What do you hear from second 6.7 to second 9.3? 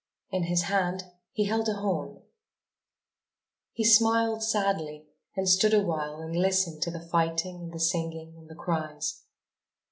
to the fighting and the singing and the cries.